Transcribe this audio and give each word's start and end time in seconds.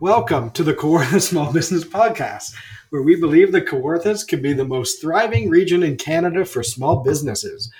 Welcome 0.00 0.50
to 0.50 0.64
the 0.64 0.74
Kawartha 0.74 1.22
Small 1.22 1.52
Business 1.52 1.84
Podcast, 1.84 2.52
where 2.90 3.02
we 3.02 3.14
believe 3.14 3.52
the 3.52 3.62
Kawarthas 3.62 4.26
can 4.26 4.42
be 4.42 4.52
the 4.52 4.64
most 4.64 5.00
thriving 5.00 5.48
region 5.48 5.84
in 5.84 5.96
Canada 5.96 6.44
for 6.44 6.64
small 6.64 7.04
businesses. 7.04 7.72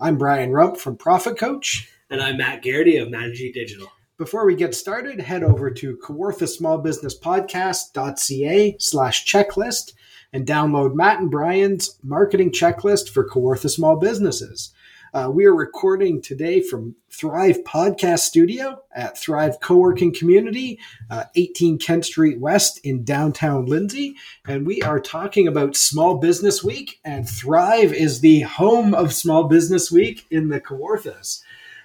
I'm 0.00 0.18
Brian 0.18 0.50
Rump 0.50 0.78
from 0.78 0.96
Profit 0.96 1.38
Coach. 1.38 1.88
And 2.10 2.20
I'm 2.20 2.38
Matt 2.38 2.64
Geraghty 2.64 2.96
of 2.96 3.08
Matty 3.08 3.34
G 3.34 3.52
Digital. 3.52 3.86
Before 4.18 4.44
we 4.44 4.56
get 4.56 4.74
started, 4.74 5.20
head 5.20 5.44
over 5.44 5.70
to 5.70 5.96
kawarthasmallbusinesspodcast.ca 5.98 8.76
slash 8.80 9.32
checklist 9.32 9.92
and 10.32 10.44
download 10.44 10.96
Matt 10.96 11.20
and 11.20 11.30
Brian's 11.30 12.00
marketing 12.02 12.50
checklist 12.50 13.10
for 13.10 13.28
Kawartha 13.28 13.70
small 13.70 13.94
businesses. 13.96 14.72
Uh, 15.12 15.28
we 15.28 15.44
are 15.44 15.54
recording 15.54 16.22
today 16.22 16.60
from 16.60 16.94
Thrive 17.10 17.64
Podcast 17.64 18.20
Studio 18.20 18.80
at 18.94 19.18
Thrive 19.18 19.58
Co-working 19.58 20.14
Community, 20.14 20.78
uh, 21.10 21.24
18 21.34 21.78
Kent 21.78 22.04
Street 22.04 22.38
West 22.38 22.78
in 22.84 23.02
downtown 23.02 23.66
Lindsay, 23.66 24.14
and 24.46 24.64
we 24.64 24.80
are 24.82 25.00
talking 25.00 25.48
about 25.48 25.76
Small 25.76 26.18
Business 26.18 26.62
Week. 26.62 27.00
And 27.04 27.28
Thrive 27.28 27.92
is 27.92 28.20
the 28.20 28.42
home 28.42 28.94
of 28.94 29.12
Small 29.12 29.44
Business 29.48 29.90
Week 29.90 30.26
in 30.30 30.48
the 30.48 30.60
Kawarthas. 30.60 31.42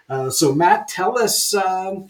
Uh, 0.08 0.30
so, 0.30 0.54
Matt, 0.54 0.88
tell 0.88 1.18
us 1.18 1.52
um, 1.56 2.06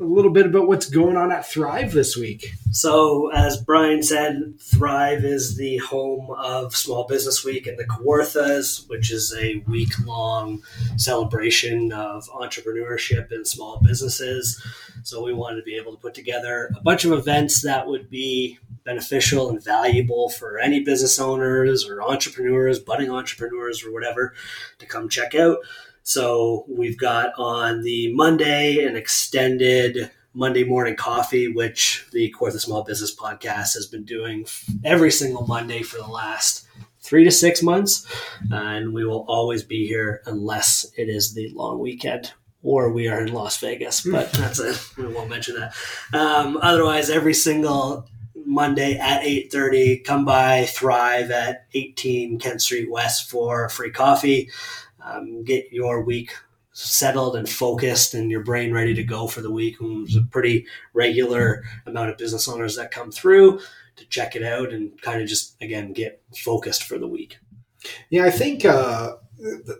a 0.00 0.04
little 0.04 0.30
bit 0.30 0.46
about 0.46 0.66
what's 0.66 0.88
going 0.88 1.16
on 1.16 1.30
at 1.30 1.46
Thrive 1.46 1.92
this 1.92 2.16
week. 2.16 2.54
So, 2.70 3.30
as 3.32 3.58
Brian 3.58 4.02
said, 4.02 4.54
Thrive 4.58 5.24
is 5.24 5.56
the 5.56 5.76
home 5.76 6.30
of 6.30 6.74
Small 6.74 7.06
Business 7.06 7.44
Week 7.44 7.66
and 7.66 7.78
the 7.78 7.84
Kawarthas, 7.84 8.88
which 8.88 9.12
is 9.12 9.34
a 9.38 9.62
week 9.68 9.92
long 10.06 10.62
celebration 10.96 11.92
of 11.92 12.26
entrepreneurship 12.30 13.30
and 13.30 13.46
small 13.46 13.78
businesses. 13.80 14.64
So, 15.02 15.22
we 15.22 15.34
wanted 15.34 15.56
to 15.56 15.64
be 15.64 15.76
able 15.76 15.92
to 15.92 15.98
put 15.98 16.14
together 16.14 16.70
a 16.74 16.80
bunch 16.80 17.04
of 17.04 17.12
events 17.12 17.60
that 17.62 17.86
would 17.86 18.08
be 18.08 18.58
beneficial 18.84 19.50
and 19.50 19.62
valuable 19.62 20.30
for 20.30 20.58
any 20.58 20.80
business 20.80 21.18
owners 21.18 21.86
or 21.86 22.02
entrepreneurs, 22.02 22.78
budding 22.78 23.10
entrepreneurs, 23.10 23.84
or 23.84 23.92
whatever 23.92 24.32
to 24.78 24.86
come 24.86 25.10
check 25.10 25.34
out. 25.34 25.58
So 26.10 26.64
we've 26.66 26.98
got 26.98 27.34
on 27.38 27.82
the 27.82 28.12
Monday 28.12 28.84
an 28.84 28.96
extended 28.96 30.10
Monday 30.34 30.64
morning 30.64 30.96
coffee, 30.96 31.46
which 31.46 32.04
the 32.10 32.34
Kawartha 32.36 32.58
Small 32.58 32.82
Business 32.82 33.14
Podcast 33.14 33.74
has 33.74 33.86
been 33.86 34.02
doing 34.02 34.44
every 34.82 35.12
single 35.12 35.46
Monday 35.46 35.82
for 35.82 35.98
the 35.98 36.08
last 36.08 36.66
three 36.98 37.22
to 37.22 37.30
six 37.30 37.62
months. 37.62 38.08
and 38.50 38.92
we 38.92 39.04
will 39.04 39.24
always 39.28 39.62
be 39.62 39.86
here 39.86 40.20
unless 40.26 40.84
it 40.96 41.08
is 41.08 41.32
the 41.34 41.48
long 41.50 41.78
weekend 41.78 42.32
or 42.64 42.90
we 42.90 43.06
are 43.06 43.20
in 43.20 43.32
Las 43.32 43.58
Vegas, 43.58 44.00
but 44.00 44.32
that's 44.32 44.58
it. 44.58 44.84
We 44.98 45.06
won't 45.06 45.30
mention 45.30 45.60
that. 45.60 45.76
Um, 46.12 46.58
otherwise, 46.60 47.08
every 47.08 47.34
single 47.34 48.08
Monday 48.34 48.98
at 48.98 49.22
8.30, 49.22 50.02
come 50.02 50.24
by 50.24 50.64
Thrive 50.64 51.30
at 51.30 51.66
18 51.72 52.40
Kent 52.40 52.62
Street 52.62 52.90
West 52.90 53.30
for 53.30 53.68
free 53.68 53.92
coffee 53.92 54.50
um, 55.04 55.44
get 55.44 55.72
your 55.72 56.02
week 56.02 56.32
settled 56.72 57.36
and 57.36 57.48
focused 57.48 58.14
and 58.14 58.30
your 58.30 58.42
brain 58.42 58.72
ready 58.72 58.94
to 58.94 59.02
go 59.02 59.26
for 59.26 59.40
the 59.40 59.50
week. 59.50 59.80
And 59.80 60.06
there's 60.06 60.16
a 60.16 60.22
pretty 60.22 60.66
regular 60.94 61.64
amount 61.86 62.10
of 62.10 62.18
business 62.18 62.48
owners 62.48 62.76
that 62.76 62.90
come 62.90 63.10
through 63.10 63.60
to 63.96 64.08
check 64.08 64.36
it 64.36 64.42
out 64.42 64.72
and 64.72 65.00
kind 65.02 65.20
of 65.20 65.28
just, 65.28 65.60
again, 65.60 65.92
get 65.92 66.22
focused 66.36 66.84
for 66.84 66.96
the 66.96 67.08
week. 67.08 67.38
Yeah, 68.08 68.24
I 68.24 68.30
think 68.30 68.64
uh, 68.64 69.16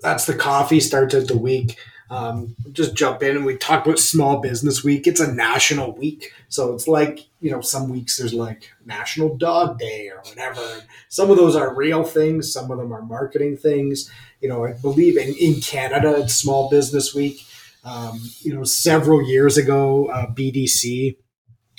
that's 0.02 0.26
the 0.26 0.34
coffee 0.34 0.80
starts 0.80 1.14
out 1.14 1.28
the 1.28 1.38
week. 1.38 1.78
Um, 2.10 2.56
just 2.72 2.96
jump 2.96 3.22
in 3.22 3.36
and 3.36 3.44
we 3.44 3.56
talk 3.56 3.86
about 3.86 4.00
small 4.00 4.40
business 4.40 4.82
week. 4.82 5.06
It's 5.06 5.20
a 5.20 5.32
national 5.32 5.92
week. 5.94 6.32
So 6.48 6.74
it's 6.74 6.88
like, 6.88 7.28
you 7.40 7.52
know, 7.52 7.60
some 7.60 7.88
weeks 7.88 8.18
there's 8.18 8.34
like 8.34 8.68
National 8.84 9.36
Dog 9.36 9.78
Day 9.78 10.08
or 10.08 10.20
whatever. 10.28 10.60
Some 11.08 11.30
of 11.30 11.36
those 11.36 11.54
are 11.54 11.72
real 11.72 12.02
things, 12.02 12.52
some 12.52 12.70
of 12.72 12.78
them 12.78 12.92
are 12.92 13.02
marketing 13.02 13.56
things 13.56 14.10
you 14.40 14.48
know, 14.48 14.64
I 14.64 14.72
believe 14.72 15.16
in, 15.16 15.34
in 15.34 15.60
Canada, 15.60 16.16
it's 16.18 16.34
Small 16.34 16.70
Business 16.70 17.14
Week. 17.14 17.44
Um, 17.84 18.20
you 18.40 18.54
know, 18.54 18.64
several 18.64 19.22
years 19.22 19.56
ago, 19.56 20.06
uh, 20.06 20.26
BDC, 20.26 21.16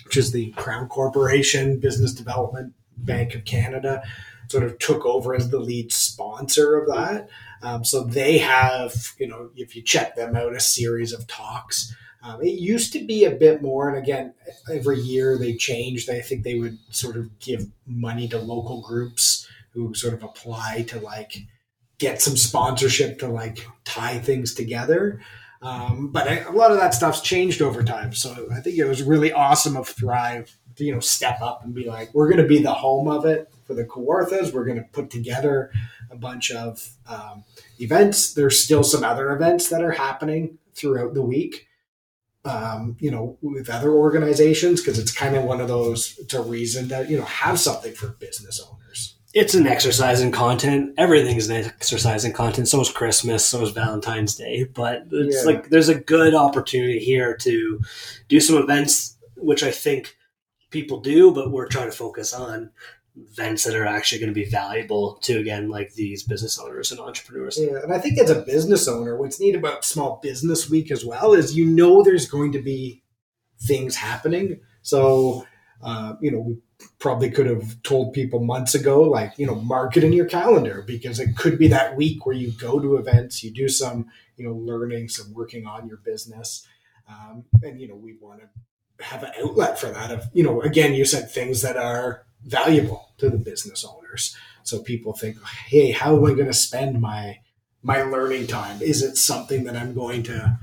which 0.06 0.18
is 0.18 0.32
the 0.32 0.52
Crown 0.52 0.88
Corporation 0.88 1.80
Business 1.80 2.14
Development 2.14 2.74
Bank 2.98 3.36
of 3.36 3.46
Canada, 3.46 4.04
sort 4.48 4.64
of 4.64 4.78
took 4.80 5.06
over 5.06 5.36
as 5.36 5.50
the 5.50 5.60
lead 5.60 5.92
sponsor 5.92 6.76
of 6.76 6.88
that. 6.88 7.30
Um, 7.64 7.84
so 7.84 8.04
they 8.04 8.40
have, 8.40 9.14
you 9.20 9.28
know, 9.28 9.52
if 9.56 9.76
you 9.76 9.82
check 9.82 10.16
them 10.16 10.36
out, 10.36 10.56
a 10.56 10.60
series 10.60 11.14
of 11.14 11.28
talks. 11.28 11.96
Um, 12.24 12.42
it 12.42 12.60
used 12.60 12.94
to 12.94 13.06
be 13.06 13.26
a 13.26 13.32
bit 13.32 13.62
more, 13.62 13.90
and 13.90 13.98
again, 13.98 14.34
every 14.72 15.00
year 15.00 15.38
they 15.38 15.56
changed. 15.56 16.10
I 16.10 16.22
think 16.22 16.44
they 16.44 16.60
would 16.60 16.78
sort 16.90 17.18
of 17.18 17.40
give 17.40 17.68
money 17.88 18.28
to 18.30 18.38
local 18.38 18.82
groups 18.82 19.48
who 19.72 19.94
sort 19.94 20.14
of 20.14 20.24
apply 20.24 20.86
to 20.90 21.00
like 21.00 21.38
get 21.98 22.22
some 22.22 22.38
sponsorship 22.38 23.20
to 23.20 23.28
like 23.28 23.66
tie 23.86 24.20
things 24.20 24.54
together. 24.54 25.22
Um, 25.62 26.12
but 26.12 26.28
I, 26.28 26.38
a 26.40 26.52
lot 26.52 26.72
of 26.72 26.78
that 26.78 26.94
stuff's 26.94 27.22
changed 27.22 27.62
over 27.62 27.84
time. 27.84 28.14
So 28.14 28.48
I 28.52 28.60
think 28.60 28.78
it 28.78 28.86
was 28.86 29.04
really 29.04 29.32
awesome 29.32 29.78
of 29.78 29.88
Thrive 29.88 30.58
to, 30.76 30.84
you 30.84 30.94
know, 30.94 31.00
step 31.00 31.42
up 31.42 31.64
and 31.64 31.74
be 31.74 31.86
like, 31.86 32.14
we're 32.14 32.28
going 32.28 32.42
to 32.42 32.48
be 32.48 32.62
the 32.62 32.74
home 32.74 33.08
of 33.08 33.26
it 33.26 33.52
for 33.72 33.76
the 33.76 33.86
Kawarthas. 33.86 34.54
We're 34.54 34.66
going 34.66 34.78
to 34.78 34.88
put 34.92 35.10
together 35.10 35.72
a 36.10 36.16
bunch 36.18 36.52
of 36.52 36.90
um, 37.08 37.46
events. 37.80 38.34
There's 38.34 38.62
still 38.62 38.84
some 38.84 39.04
other 39.04 39.32
events 39.32 39.70
that 39.70 39.82
are 39.82 39.92
happening 39.92 40.58
throughout 40.76 41.14
the 41.14 41.22
week. 41.22 41.68
Um, 42.44 42.98
you 43.00 43.12
know, 43.12 43.38
with 43.42 43.70
other 43.70 43.92
organizations, 43.92 44.82
because 44.82 44.98
it's 44.98 45.12
kind 45.12 45.36
of 45.36 45.44
one 45.44 45.62
of 45.62 45.68
those, 45.68 46.16
to 46.30 46.42
reason 46.42 46.88
that, 46.88 47.08
you 47.08 47.16
know, 47.16 47.26
have 47.26 47.60
something 47.60 47.94
for 47.94 48.08
business 48.08 48.60
owners 48.60 49.16
it's 49.34 49.54
an 49.54 49.66
exercise 49.66 50.20
in 50.20 50.30
content. 50.30 50.94
Everything's 50.98 51.48
an 51.48 51.64
exercise 51.64 52.26
in 52.26 52.34
content. 52.34 52.68
So 52.68 52.82
is 52.82 52.92
Christmas. 52.92 53.46
So 53.46 53.62
is 53.62 53.70
Valentine's 53.70 54.36
Day. 54.36 54.66
But 54.66 55.06
it's 55.10 55.46
yeah. 55.46 55.54
like 55.54 55.70
there's 55.70 55.88
a 55.88 55.96
good 55.96 56.36
opportunity 56.36 57.00
here 57.00 57.38
to 57.38 57.80
do 58.28 58.42
some 58.42 58.58
events, 58.58 59.18
which 59.38 59.64
I 59.64 59.72
think 59.72 60.18
people 60.72 61.00
do, 61.00 61.32
but 61.32 61.52
we're 61.52 61.68
trying 61.68 61.90
to 61.92 61.96
focus 61.96 62.34
on 62.34 62.72
events 63.16 63.66
that 63.66 63.76
are 63.76 63.86
actually 63.86 64.20
going 64.20 64.34
to 64.34 64.40
be 64.40 64.50
valuable 64.50 65.16
to 65.22 65.38
again 65.38 65.70
like 65.70 65.94
these 65.94 66.24
business 66.24 66.58
owners 66.60 66.92
and 66.92 67.00
entrepreneurs. 67.00 67.60
Yeah, 67.60 67.80
and 67.84 67.94
I 67.94 68.00
think 68.00 68.18
as 68.20 68.30
a 68.30 68.42
business 68.42 68.88
owner, 68.88 69.18
what's 69.18 69.40
neat 69.40 69.56
about 69.56 69.86
Small 69.86 70.20
Business 70.24 70.70
Week 70.70 70.92
as 70.92 71.06
well 71.06 71.34
is 71.34 71.56
you 71.56 71.66
know 71.66 72.04
there's 72.04 72.30
going 72.30 72.52
to 72.54 72.62
be 72.62 73.04
things 73.60 73.96
happening. 73.96 74.60
So 74.82 75.46
uh, 75.84 76.16
you 76.22 76.32
know, 76.32 76.40
we 76.40 76.58
probably 77.00 77.30
could 77.30 77.48
have 77.48 77.82
told 77.84 78.14
people 78.14 78.40
months 78.40 78.76
ago, 78.76 79.02
like, 79.02 79.34
you 79.38 79.46
know, 79.46 79.56
mark 79.56 79.98
it 79.98 80.04
in 80.04 80.14
your 80.14 80.26
calendar 80.26 80.84
because 80.86 81.20
it 81.20 81.36
could 81.36 81.58
be 81.58 81.68
that 81.68 81.96
week 81.96 82.26
where 82.26 82.36
you 82.36 82.52
go 82.52 82.80
to 82.80 82.98
events, 82.98 83.44
you 83.44 83.52
do 83.52 83.68
some, 83.68 84.08
you 84.38 84.46
know, 84.46 84.54
learning, 84.54 85.08
some 85.10 85.34
working 85.34 85.66
on 85.66 85.88
your 85.88 85.98
business. 85.98 86.68
Um, 87.10 87.46
and, 87.64 87.80
you 87.82 87.88
know, 87.88 87.96
we 87.96 88.16
want 88.20 88.42
to 88.42 89.04
have 89.04 89.24
an 89.24 89.32
outlet 89.42 89.80
for 89.80 89.88
that. 89.88 90.12
Of, 90.12 90.30
you 90.34 90.44
know, 90.44 90.62
again, 90.62 90.94
you 90.94 91.06
said 91.06 91.32
things 91.32 91.62
that 91.62 91.78
are 91.78 92.26
valuable 92.46 93.14
to 93.18 93.30
the 93.30 93.38
business 93.38 93.86
owners. 93.86 94.36
So 94.64 94.82
people 94.82 95.14
think, 95.14 95.42
hey, 95.68 95.92
how 95.92 96.16
am 96.16 96.26
I 96.26 96.34
going 96.34 96.48
to 96.48 96.54
spend 96.54 97.02
my 97.02 97.40
my 97.84 98.04
learning 98.04 98.48
time? 98.48 98.80
Is 98.82 99.02
it 99.02 99.18
something 99.18 99.64
that 99.64 99.76
I'm 99.76 99.94
going 99.94 100.22
to, 100.24 100.60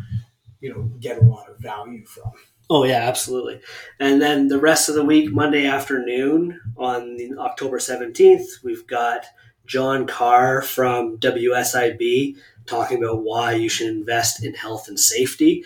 you 0.61 0.73
know, 0.73 0.83
get 1.01 1.19
a 1.19 1.25
lot 1.25 1.51
of 1.51 1.59
value 1.59 2.05
from? 2.07 2.31
Oh 2.71 2.85
yeah, 2.85 3.09
absolutely. 3.09 3.61
And 3.99 4.21
then 4.21 4.49
the 4.49 4.61
rest 4.61 4.89
of 4.89 4.95
the 4.95 5.05
week, 5.05 5.33
Monday 5.33 5.67
afternoon 5.67 6.61
on 6.77 7.19
October 7.39 7.79
seventeenth, 7.81 8.49
we've 8.63 8.87
got 8.87 9.27
John 9.67 10.07
Carr 10.07 10.63
from 10.63 11.19
WSIB 11.19 12.37
talking 12.67 13.03
about 13.03 13.23
why 13.23 13.53
you 13.53 13.69
should 13.69 13.89
invest 13.89 14.45
in 14.45 14.55
health 14.55 14.89
and 14.89 15.01
safety. 15.01 15.65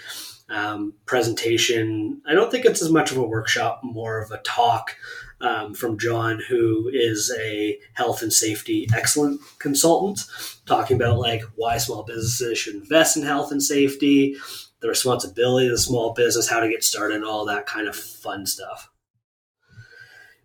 Um, 0.48 0.92
presentation. 1.06 2.20
I 2.26 2.34
don't 2.34 2.50
think 2.50 2.66
it's 2.66 2.82
as 2.82 2.90
much 2.90 3.10
of 3.10 3.16
a 3.16 3.22
workshop, 3.22 3.80
more 3.82 4.20
of 4.20 4.30
a 4.32 4.38
talk 4.38 4.96
um, 5.42 5.74
from 5.74 5.98
John, 5.98 6.40
who 6.48 6.88
is 6.92 7.34
a 7.38 7.78
health 7.94 8.22
and 8.22 8.32
safety 8.32 8.88
excellent 8.94 9.40
consultant, 9.58 10.24
talking 10.66 10.96
about 10.96 11.18
like 11.18 11.42
why 11.56 11.78
small 11.78 12.04
businesses 12.04 12.58
should 12.58 12.76
invest 12.76 13.16
in 13.16 13.24
health 13.24 13.50
and 13.50 13.62
safety, 13.62 14.36
the 14.80 14.88
responsibility 14.88 15.66
of 15.66 15.72
the 15.72 15.78
small 15.78 16.12
business, 16.14 16.48
how 16.48 16.60
to 16.60 16.68
get 16.68 16.84
started, 16.84 17.16
and 17.16 17.24
all 17.24 17.44
that 17.44 17.66
kind 17.66 17.88
of 17.88 17.96
fun 17.96 18.46
stuff. 18.46 18.91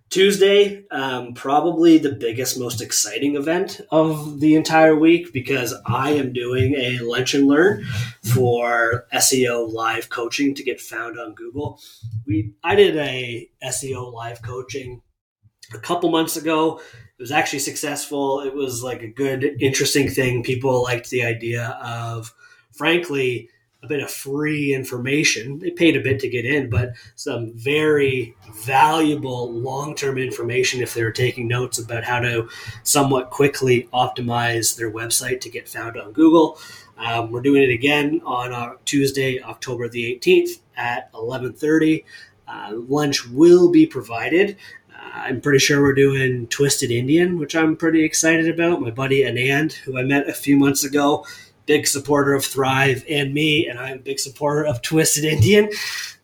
Tuesday, 0.09 0.85
um, 0.89 1.33
probably 1.33 1.97
the 1.97 2.13
biggest, 2.13 2.57
most 2.57 2.81
exciting 2.81 3.35
event 3.35 3.81
of 3.91 4.39
the 4.39 4.55
entire 4.55 4.95
week 4.95 5.33
because 5.33 5.73
I 5.85 6.11
am 6.11 6.31
doing 6.31 6.75
a 6.75 6.99
lunch 6.99 7.33
and 7.33 7.45
learn 7.45 7.83
for 8.33 9.05
SEO 9.13 9.71
live 9.71 10.07
coaching 10.07 10.55
to 10.55 10.63
get 10.63 10.79
found 10.79 11.19
on 11.19 11.33
Google. 11.33 11.81
We 12.25 12.53
I 12.63 12.75
did 12.75 12.95
a 12.95 13.49
SEO 13.65 14.13
live 14.13 14.41
coaching 14.41 15.01
a 15.73 15.79
couple 15.79 16.09
months 16.09 16.37
ago. 16.37 16.79
It 16.79 17.21
was 17.21 17.31
actually 17.31 17.59
successful. 17.59 18.39
It 18.41 18.53
was 18.53 18.83
like 18.83 19.01
a 19.01 19.07
good, 19.07 19.43
interesting 19.59 20.09
thing. 20.09 20.41
People 20.41 20.83
liked 20.83 21.09
the 21.09 21.25
idea 21.25 21.77
of, 21.81 22.33
frankly, 22.71 23.49
a 23.83 23.87
bit 23.87 24.01
of 24.01 24.09
free 24.09 24.73
information. 24.73 25.59
They 25.59 25.71
paid 25.71 25.95
a 25.95 26.01
bit 26.01 26.19
to 26.21 26.29
get 26.29 26.45
in, 26.45 26.69
but 26.69 26.93
some 27.15 27.53
very 27.53 28.35
valuable 28.53 29.51
long 29.51 29.95
term 29.95 30.17
information 30.17 30.81
if 30.81 30.93
they're 30.93 31.11
taking 31.11 31.47
notes 31.47 31.77
about 31.77 32.03
how 32.03 32.19
to 32.19 32.49
somewhat 32.83 33.29
quickly 33.29 33.87
optimize 33.93 34.75
their 34.75 34.91
website 34.91 35.41
to 35.41 35.49
get 35.49 35.69
found 35.69 35.97
on 35.97 36.11
Google. 36.11 36.57
Um, 36.97 37.31
we're 37.31 37.41
doing 37.41 37.61
it 37.61 37.71
again 37.73 38.21
on 38.25 38.51
uh, 38.51 38.73
Tuesday, 38.85 39.41
October 39.41 39.87
the 39.87 40.19
18th 40.19 40.59
at 40.75 41.11
11:30. 41.13 42.03
Uh, 42.47 42.71
lunch 42.73 43.27
will 43.27 43.69
be 43.69 43.85
provided. 43.85 44.57
Uh, 44.91 45.11
I'm 45.13 45.41
pretty 45.41 45.59
sure 45.59 45.81
we're 45.81 45.93
doing 45.93 46.47
Twisted 46.47 46.89
Indian, 46.89 47.37
which 47.37 47.55
I'm 47.55 47.75
pretty 47.75 48.03
excited 48.03 48.49
about. 48.49 48.81
My 48.81 48.89
buddy 48.89 49.21
Anand, 49.21 49.73
who 49.73 49.99
I 49.99 50.03
met 50.03 50.27
a 50.27 50.33
few 50.33 50.57
months 50.57 50.83
ago, 50.83 51.25
big 51.67 51.85
supporter 51.85 52.33
of 52.33 52.43
Thrive 52.43 53.05
and 53.07 53.33
me, 53.33 53.67
and 53.67 53.77
I'm 53.77 53.97
a 53.97 54.01
big 54.01 54.19
supporter 54.19 54.65
of 54.65 54.81
Twisted 54.81 55.25
Indian. 55.25 55.69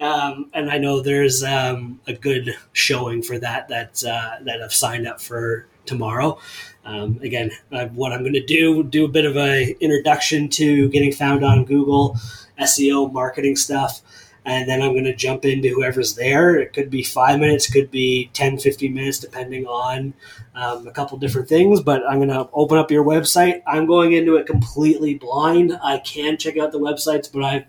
Um, 0.01 0.49
and 0.53 0.71
I 0.71 0.79
know 0.79 1.01
there's 1.01 1.43
um, 1.43 1.99
a 2.07 2.13
good 2.13 2.55
showing 2.71 3.21
for 3.21 3.37
that 3.37 3.67
that 3.67 4.03
uh, 4.03 4.37
that 4.41 4.63
I've 4.63 4.73
signed 4.73 5.07
up 5.07 5.21
for 5.21 5.67
tomorrow. 5.85 6.39
Um, 6.85 7.19
again, 7.21 7.51
what 7.69 8.11
I'm 8.11 8.21
going 8.21 8.33
to 8.33 8.45
do 8.45 8.83
do 8.83 9.05
a 9.05 9.09
bit 9.09 9.25
of 9.25 9.37
a 9.37 9.75
introduction 9.79 10.49
to 10.49 10.89
getting 10.89 11.11
found 11.11 11.45
on 11.45 11.65
Google, 11.65 12.17
SEO, 12.59 13.11
marketing 13.11 13.55
stuff 13.55 14.01
and 14.45 14.67
then 14.67 14.81
I'm 14.81 14.93
going 14.93 15.05
to 15.05 15.15
jump 15.15 15.45
into 15.45 15.69
whoever's 15.69 16.15
there. 16.15 16.55
It 16.55 16.73
could 16.73 16.89
be 16.89 17.03
five 17.03 17.39
minutes, 17.39 17.71
could 17.71 17.91
be 17.91 18.29
10, 18.33 18.57
15 18.57 18.93
minutes, 18.93 19.19
depending 19.19 19.65
on 19.65 20.13
um, 20.55 20.87
a 20.87 20.91
couple 20.91 21.17
different 21.17 21.47
things. 21.47 21.81
But 21.81 22.03
I'm 22.07 22.17
going 22.17 22.29
to 22.29 22.49
open 22.53 22.77
up 22.77 22.91
your 22.91 23.05
website. 23.05 23.61
I'm 23.65 23.85
going 23.85 24.13
into 24.13 24.35
it 24.35 24.45
completely 24.45 25.15
blind. 25.15 25.77
I 25.83 25.99
can 25.99 26.37
check 26.37 26.57
out 26.57 26.71
the 26.71 26.79
websites, 26.79 27.31
but 27.31 27.43
I've 27.43 27.65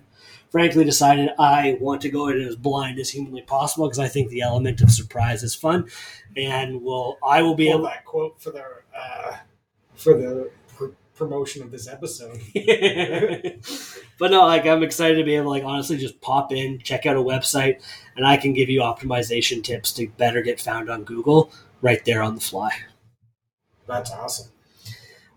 frankly 0.50 0.84
decided 0.84 1.30
I 1.38 1.76
want 1.80 2.00
to 2.02 2.08
go 2.08 2.28
in 2.28 2.40
as 2.40 2.56
blind 2.56 2.98
as 2.98 3.10
humanly 3.10 3.42
possible 3.42 3.86
because 3.86 3.98
I 3.98 4.08
think 4.08 4.30
the 4.30 4.42
element 4.42 4.80
of 4.80 4.90
surprise 4.90 5.42
is 5.42 5.54
fun. 5.54 5.88
And 6.36 6.82
will 6.82 7.18
I 7.26 7.42
will 7.42 7.54
be 7.54 7.70
able 7.70 7.82
that 7.84 8.04
quote 8.04 8.40
for 8.40 8.50
the 8.50 8.64
uh, 8.96 9.36
for 9.94 10.14
the 10.14 10.50
promotion 11.16 11.62
of 11.62 11.70
this 11.70 11.88
episode. 11.88 12.40
but 14.18 14.30
no, 14.30 14.46
like 14.46 14.66
I'm 14.66 14.82
excited 14.82 15.16
to 15.16 15.24
be 15.24 15.34
able 15.34 15.44
to 15.44 15.50
like 15.50 15.64
honestly 15.64 15.96
just 15.96 16.20
pop 16.20 16.52
in, 16.52 16.78
check 16.80 17.06
out 17.06 17.16
a 17.16 17.22
website, 17.22 17.82
and 18.16 18.26
I 18.26 18.36
can 18.36 18.52
give 18.52 18.68
you 18.68 18.80
optimization 18.80 19.62
tips 19.62 19.92
to 19.92 20.08
better 20.08 20.42
get 20.42 20.60
found 20.60 20.90
on 20.90 21.04
Google 21.04 21.52
right 21.80 22.04
there 22.04 22.22
on 22.22 22.34
the 22.34 22.40
fly. 22.40 22.72
That's 23.86 24.10
awesome. 24.10 24.50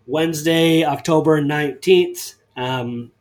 Wednesday, 0.05 0.85
October 0.85 1.41
19th. 1.41 2.35
Um, 2.55 3.11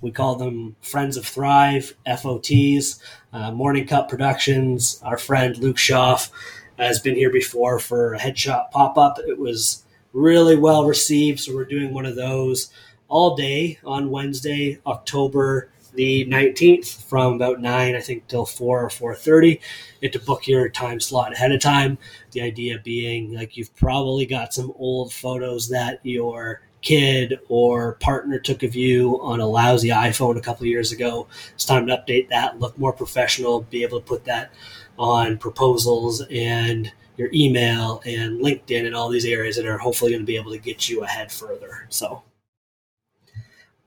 we 0.00 0.12
call 0.12 0.36
them 0.36 0.76
Friends 0.80 1.16
of 1.16 1.26
Thrive, 1.26 1.94
FOTs, 2.06 3.00
uh, 3.32 3.50
Morning 3.50 3.86
Cup 3.86 4.08
Productions. 4.08 5.00
Our 5.02 5.18
friend 5.18 5.56
Luke 5.58 5.78
Schaff 5.78 6.30
has 6.78 7.00
been 7.00 7.16
here 7.16 7.30
before 7.30 7.80
for 7.80 8.14
a 8.14 8.18
headshot 8.18 8.70
pop 8.70 8.96
up. 8.96 9.18
It 9.18 9.38
was 9.38 9.82
really 10.12 10.56
well 10.56 10.86
received, 10.86 11.40
so 11.40 11.54
we're 11.54 11.64
doing 11.64 11.92
one 11.92 12.06
of 12.06 12.16
those 12.16 12.70
all 13.08 13.36
day 13.36 13.78
on 13.84 14.10
Wednesday, 14.10 14.78
October 14.86 15.70
the 15.94 16.26
19th 16.26 17.02
from 17.08 17.34
about 17.34 17.60
9 17.60 17.96
i 17.96 18.00
think 18.00 18.26
till 18.28 18.44
4 18.44 18.84
or 18.84 18.88
4.30 18.88 19.54
you 19.54 19.58
have 20.02 20.12
to 20.12 20.20
book 20.20 20.46
your 20.46 20.68
time 20.68 21.00
slot 21.00 21.32
ahead 21.32 21.50
of 21.50 21.60
time. 21.60 21.98
The 22.32 22.42
idea 22.42 22.78
being 22.78 23.34
like 23.34 23.56
you've 23.56 23.74
probably 23.74 24.26
got 24.26 24.54
some 24.54 24.72
old 24.76 25.12
photos 25.12 25.68
that 25.70 26.00
your 26.04 26.62
kid 26.82 27.40
or 27.48 27.94
partner 27.94 28.38
took 28.38 28.62
of 28.62 28.76
you 28.76 29.20
on 29.20 29.40
a 29.40 29.46
lousy 29.46 29.88
iphone 29.88 30.36
a 30.36 30.40
couple 30.40 30.66
years 30.66 30.92
ago. 30.92 31.26
It's 31.54 31.64
time 31.64 31.86
to 31.88 31.96
update 31.96 32.28
that 32.28 32.60
look 32.60 32.78
more 32.78 32.92
professional 32.92 33.62
be 33.62 33.82
able 33.82 34.00
to 34.00 34.06
put 34.06 34.24
that 34.26 34.52
on 34.98 35.38
proposals 35.38 36.22
and 36.30 36.92
your 37.18 37.28
email 37.34 38.00
and 38.06 38.40
linkedin 38.40 38.86
and 38.86 38.94
all 38.94 39.10
these 39.10 39.26
areas 39.26 39.56
that 39.56 39.66
are 39.66 39.76
hopefully 39.76 40.12
going 40.12 40.22
to 40.22 40.26
be 40.26 40.36
able 40.36 40.52
to 40.52 40.58
get 40.58 40.88
you 40.88 41.02
ahead 41.02 41.30
further 41.30 41.86
so 41.90 42.22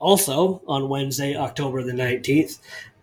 also, 0.02 0.60
on 0.66 0.88
Wednesday, 0.88 1.36
October 1.36 1.84
the 1.84 1.92
19th, 1.92 2.58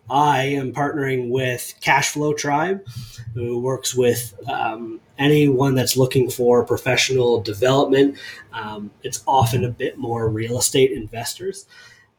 I 0.10 0.44
am 0.44 0.74
partnering 0.74 1.30
with 1.30 1.76
Cashflow 1.82 2.36
Tribe, 2.36 2.86
who 3.34 3.58
works 3.60 3.96
with 3.96 4.38
um, 4.50 5.00
anyone 5.18 5.76
that's 5.76 5.96
looking 5.96 6.30
for 6.30 6.66
professional 6.66 7.42
development. 7.42 8.18
Um, 8.52 8.92
it's 9.02 9.24
often 9.26 9.64
a 9.64 9.70
bit 9.70 9.98
more 9.98 10.28
real 10.28 10.60
estate 10.60 10.92
investors, 10.92 11.68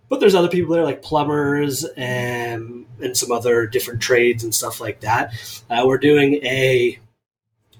but 0.08 0.18
there's 0.18 0.34
other 0.34 0.48
people 0.48 0.72
there 0.72 0.82
like 0.82 1.02
plumbers 1.02 1.84
and, 1.98 2.86
and 3.02 3.14
some 3.14 3.30
other 3.30 3.66
different 3.66 4.00
trades 4.00 4.44
and 4.44 4.54
stuff 4.54 4.80
like 4.80 5.00
that. 5.00 5.34
Uh, 5.68 5.82
we're 5.84 5.98
doing 5.98 6.36
a 6.36 6.98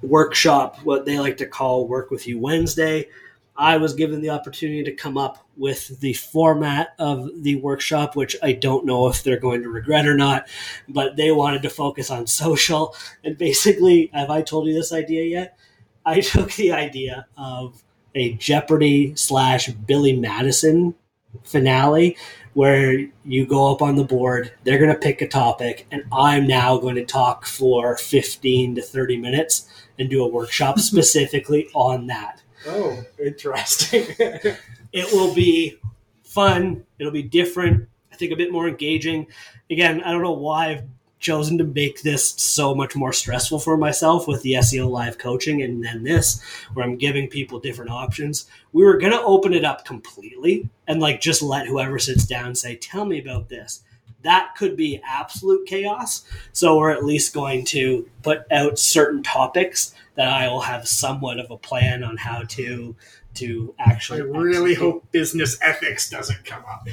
workshop, 0.02 0.78
what 0.84 1.04
they 1.04 1.18
like 1.18 1.38
to 1.38 1.46
call 1.46 1.86
Work 1.86 2.10
With 2.10 2.26
You 2.26 2.38
Wednesday. 2.38 3.08
I 3.56 3.76
was 3.76 3.92
given 3.92 4.22
the 4.22 4.30
opportunity 4.30 4.82
to 4.84 4.92
come 4.92 5.18
up 5.18 5.46
with 5.56 6.00
the 6.00 6.14
format 6.14 6.94
of 6.98 7.42
the 7.42 7.56
workshop, 7.56 8.16
which 8.16 8.34
I 8.42 8.52
don't 8.52 8.86
know 8.86 9.08
if 9.08 9.22
they're 9.22 9.38
going 9.38 9.62
to 9.62 9.68
regret 9.68 10.06
or 10.06 10.14
not, 10.14 10.48
but 10.88 11.16
they 11.16 11.30
wanted 11.30 11.62
to 11.62 11.70
focus 11.70 12.10
on 12.10 12.26
social. 12.26 12.94
And 13.22 13.36
basically, 13.36 14.10
have 14.14 14.30
I 14.30 14.40
told 14.40 14.66
you 14.66 14.72
this 14.72 14.92
idea 14.92 15.24
yet? 15.24 15.58
I 16.06 16.20
took 16.20 16.52
the 16.52 16.72
idea 16.72 17.26
of 17.36 17.82
a 18.14 18.32
Jeopardy 18.34 19.14
slash 19.14 19.68
Billy 19.68 20.16
Madison 20.16 20.94
finale 21.44 22.16
where 22.54 23.06
you 23.24 23.46
go 23.46 23.72
up 23.72 23.80
on 23.80 23.94
the 23.94 24.04
board, 24.04 24.52
they're 24.64 24.78
going 24.78 24.92
to 24.92 24.98
pick 24.98 25.22
a 25.22 25.28
topic, 25.28 25.86
and 25.90 26.02
I'm 26.12 26.46
now 26.46 26.78
going 26.78 26.96
to 26.96 27.04
talk 27.04 27.46
for 27.46 27.96
15 27.96 28.74
to 28.74 28.82
30 28.82 29.16
minutes 29.18 29.68
and 29.98 30.10
do 30.10 30.24
a 30.24 30.28
workshop 30.28 30.78
specifically 30.80 31.68
on 31.74 32.06
that. 32.08 32.42
Oh, 32.66 33.02
interesting. 33.18 34.06
It 34.92 35.12
will 35.12 35.32
be 35.32 35.76
fun. 36.24 36.84
It'll 36.98 37.12
be 37.12 37.22
different. 37.22 37.88
I 38.12 38.16
think 38.16 38.32
a 38.32 38.36
bit 38.36 38.50
more 38.50 38.68
engaging. 38.68 39.28
Again, 39.70 40.02
I 40.02 40.10
don't 40.10 40.22
know 40.22 40.32
why 40.32 40.70
I've 40.70 40.82
chosen 41.20 41.58
to 41.58 41.64
make 41.64 42.02
this 42.02 42.30
so 42.30 42.74
much 42.74 42.96
more 42.96 43.12
stressful 43.12 43.60
for 43.60 43.76
myself 43.76 44.26
with 44.26 44.42
the 44.42 44.54
SEO 44.54 44.90
live 44.90 45.18
coaching 45.18 45.62
and 45.62 45.84
then 45.84 46.02
this, 46.02 46.40
where 46.72 46.84
I'm 46.84 46.96
giving 46.96 47.28
people 47.28 47.60
different 47.60 47.90
options. 47.90 48.46
We 48.72 48.84
were 48.84 48.98
going 48.98 49.12
to 49.12 49.22
open 49.22 49.52
it 49.52 49.64
up 49.64 49.84
completely 49.84 50.68
and 50.86 51.00
like 51.00 51.20
just 51.20 51.42
let 51.42 51.66
whoever 51.66 51.98
sits 51.98 52.26
down 52.26 52.54
say, 52.54 52.76
Tell 52.76 53.04
me 53.04 53.20
about 53.20 53.48
this. 53.48 53.82
That 54.22 54.54
could 54.56 54.76
be 54.76 55.00
absolute 55.08 55.66
chaos. 55.66 56.24
So 56.52 56.76
we're 56.76 56.90
at 56.90 57.04
least 57.04 57.32
going 57.32 57.64
to 57.66 58.08
put 58.22 58.40
out 58.50 58.78
certain 58.78 59.22
topics 59.22 59.94
that 60.14 60.28
I 60.28 60.48
will 60.48 60.60
have 60.60 60.86
somewhat 60.86 61.38
of 61.38 61.50
a 61.50 61.56
plan 61.56 62.02
on 62.02 62.16
how 62.16 62.42
to 62.42 62.96
to 63.32 63.74
actually 63.78 64.20
I 64.20 64.24
really 64.24 64.72
execute. 64.72 64.78
hope 64.78 65.12
business 65.12 65.56
ethics 65.62 66.10
doesn't 66.10 66.44
come 66.44 66.64
up. 66.68 66.86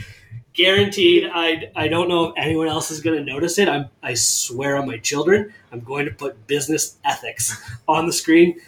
Guaranteed 0.57 1.29
I, 1.31 1.71
I 1.75 1.87
don't 1.87 2.09
know 2.09 2.25
if 2.25 2.33
anyone 2.35 2.67
else 2.67 2.89
is 2.89 2.99
going 2.99 3.17
to 3.17 3.23
notice 3.23 3.59
it. 3.59 3.69
I'm, 3.69 3.89
i 4.03 4.15
swear 4.15 4.75
on 4.75 4.87
my 4.87 4.97
children 4.97 5.53
i'm 5.71 5.79
going 5.81 6.05
to 6.05 6.11
put 6.11 6.47
business 6.47 6.97
ethics 7.05 7.55
on 7.87 8.07
the 8.07 8.11
screen. 8.13 8.59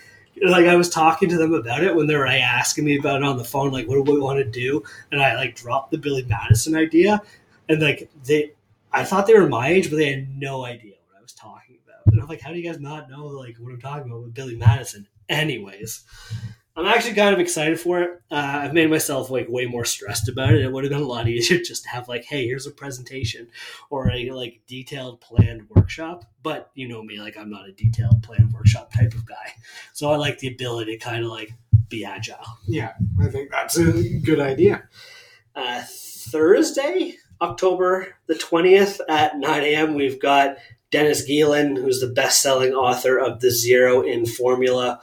Like 0.41 0.67
i 0.67 0.75
was 0.75 0.89
talking 0.89 1.27
to 1.29 1.37
them 1.37 1.53
about 1.53 1.83
it 1.83 1.95
when 1.95 2.07
they 2.07 2.15
were 2.15 2.27
like, 2.27 2.41
asking 2.41 2.85
me 2.85 2.97
about 2.97 3.17
it 3.17 3.23
on 3.23 3.37
the 3.37 3.43
phone 3.43 3.71
like 3.71 3.87
what 3.87 3.95
do 3.95 4.13
we 4.13 4.19
want 4.19 4.37
to 4.37 4.45
do? 4.45 4.83
And 5.11 5.21
i 5.21 5.35
like 5.35 5.55
dropped 5.55 5.91
the 5.91 5.97
billy 5.97 6.23
madison 6.23 6.75
idea. 6.75 7.21
And 7.67 7.81
like 7.81 8.09
they 8.23 8.53
i 8.93 9.03
thought 9.03 9.25
they 9.27 9.33
were 9.33 9.49
my 9.49 9.69
age 9.69 9.89
but 9.89 9.97
they 9.97 10.13
had 10.13 10.39
no 10.39 10.65
idea 10.65 10.93
what 11.07 11.17
i 11.17 11.21
was 11.21 11.33
talking 11.33 11.77
about. 11.83 12.05
And 12.13 12.21
i'm 12.21 12.27
like 12.27 12.41
how 12.41 12.51
do 12.51 12.59
you 12.59 12.69
guys 12.71 12.79
not 12.79 13.09
know 13.09 13.25
like 13.25 13.57
what 13.59 13.73
i'm 13.73 13.81
talking 13.81 14.09
about 14.09 14.21
with 14.21 14.33
billy 14.35 14.55
madison? 14.55 15.07
Anyways 15.27 16.03
I'm 16.79 16.85
actually 16.85 17.15
kind 17.15 17.33
of 17.33 17.41
excited 17.41 17.77
for 17.77 18.01
it. 18.01 18.21
Uh, 18.31 18.61
I've 18.63 18.73
made 18.73 18.89
myself 18.89 19.29
like 19.29 19.49
way 19.49 19.65
more 19.65 19.83
stressed 19.83 20.29
about 20.29 20.53
it. 20.53 20.61
It 20.61 20.71
would 20.71 20.85
have 20.85 20.93
been 20.93 21.01
a 21.01 21.05
lot 21.05 21.27
easier 21.27 21.59
just 21.59 21.83
to 21.83 21.89
have 21.89 22.07
like, 22.07 22.23
hey, 22.23 22.45
here's 22.45 22.65
a 22.67 22.71
presentation 22.71 23.49
or 23.89 24.09
a 24.09 24.29
like 24.31 24.61
detailed 24.65 25.19
planned 25.19 25.67
workshop. 25.69 26.23
But 26.41 26.71
you 26.75 26.87
know 26.87 27.03
me, 27.03 27.19
like 27.19 27.37
I'm 27.37 27.49
not 27.49 27.67
a 27.67 27.73
detailed 27.73 28.23
planned 28.23 28.53
workshop 28.53 28.93
type 28.93 29.13
of 29.13 29.25
guy. 29.25 29.55
So 29.91 30.09
I 30.09 30.15
like 30.15 30.39
the 30.39 30.47
ability 30.47 30.97
to 30.97 31.03
kind 31.03 31.25
of 31.25 31.29
like 31.29 31.51
be 31.89 32.05
agile. 32.05 32.45
Yeah, 32.65 32.93
I 33.21 33.27
think 33.27 33.51
that's 33.51 33.77
a 33.77 33.91
good 34.19 34.39
idea. 34.39 34.87
Uh, 35.53 35.83
Thursday, 35.85 37.17
October 37.41 38.15
the 38.27 38.35
20th 38.35 39.01
at 39.09 39.37
9 39.37 39.63
a.m., 39.63 39.95
we've 39.95 40.21
got 40.21 40.55
Dennis 40.91 41.29
Geelan, 41.29 41.77
who's 41.77 41.99
the 41.99 42.07
best 42.07 42.41
selling 42.41 42.73
author 42.73 43.17
of 43.17 43.41
The 43.41 43.51
Zero 43.51 44.01
in 44.01 44.25
Formula. 44.25 45.01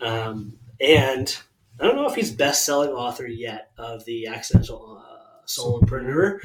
Um, 0.00 0.58
and 0.80 1.36
I 1.80 1.86
don't 1.86 1.96
know 1.96 2.08
if 2.08 2.14
he's 2.14 2.30
best 2.30 2.64
selling 2.64 2.90
author 2.90 3.26
yet 3.26 3.70
of 3.76 4.04
The 4.04 4.26
Accidental 4.28 5.02
uh, 5.04 5.44
Solopreneur. 5.46 6.38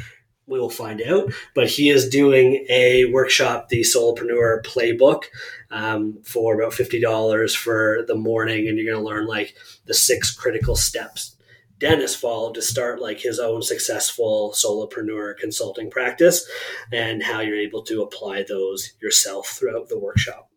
We 0.47 0.59
will 0.59 0.71
find 0.71 1.01
out. 1.01 1.31
But 1.53 1.69
he 1.69 1.89
is 1.89 2.09
doing 2.09 2.65
a 2.69 3.05
workshop, 3.05 3.69
the 3.69 3.81
Solopreneur 3.81 4.63
Playbook, 4.63 5.25
um, 5.69 6.19
for 6.23 6.55
about 6.59 6.73
$50 6.73 7.55
for 7.55 8.03
the 8.07 8.15
morning. 8.15 8.67
And 8.67 8.77
you're 8.77 8.91
going 8.91 9.03
to 9.03 9.07
learn 9.07 9.27
like 9.27 9.55
the 9.85 9.93
six 9.93 10.35
critical 10.35 10.75
steps 10.75 11.35
Dennis 11.79 12.13
followed 12.13 12.55
to 12.55 12.61
start 12.61 13.01
like 13.01 13.21
his 13.21 13.39
own 13.39 13.61
successful 13.61 14.53
solopreneur 14.53 15.37
consulting 15.37 15.89
practice 15.89 16.47
and 16.91 17.23
how 17.23 17.39
you're 17.39 17.55
able 17.55 17.83
to 17.83 18.01
apply 18.01 18.43
those 18.43 18.93
yourself 19.01 19.47
throughout 19.47 19.87
the 19.87 19.97
workshop. 19.97 20.51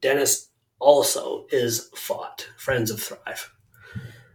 Dennis 0.00 0.50
also 0.80 1.46
is 1.50 1.90
fought 1.94 2.48
Friends 2.56 2.90
of 2.90 3.02
Thrive. 3.02 3.52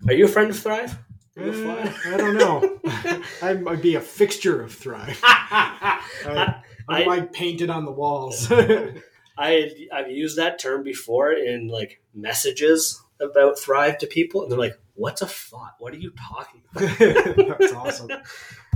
Are 0.07 0.13
you 0.13 0.25
a 0.25 0.29
friend 0.29 0.49
of 0.49 0.57
Thrive? 0.57 0.97
Uh, 1.37 1.93
I 2.05 2.17
don't 2.17 2.37
know. 2.37 2.79
I 3.41 3.53
might 3.53 3.81
be 3.81 3.95
a 3.95 4.01
fixture 4.01 4.61
of 4.61 4.73
Thrive. 4.73 5.19
I, 5.23 6.01
I, 6.25 7.03
I 7.03 7.05
might 7.05 7.33
paint 7.33 7.61
it 7.61 7.69
on 7.69 7.85
the 7.85 7.91
walls. 7.91 8.51
I 8.51 9.71
I've 9.93 10.11
used 10.11 10.37
that 10.37 10.59
term 10.59 10.83
before 10.83 11.31
in 11.31 11.67
like 11.67 12.01
messages 12.13 13.01
about 13.21 13.59
Thrive 13.59 13.97
to 13.99 14.07
people, 14.07 14.43
and 14.43 14.51
they're 14.51 14.59
like, 14.59 14.79
"What's 14.95 15.21
a 15.21 15.27
thought? 15.27 15.75
What 15.79 15.93
are 15.93 15.97
you 15.97 16.11
talking 16.11 16.61
about?" 16.73 17.59
That's 17.59 17.73
awesome. 17.73 18.09